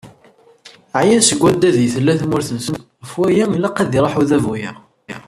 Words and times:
Ɛyan 0.99 1.21
seg 1.29 1.39
waddad 1.43 1.75
ideg 1.77 1.91
tella 1.95 2.13
tmurt-nsen 2.21 2.77
ɣef 3.01 3.11
waya, 3.19 3.45
ilaq 3.55 3.77
ad 3.83 3.91
iruḥ 3.97 4.13
udabu-a. 4.21 4.71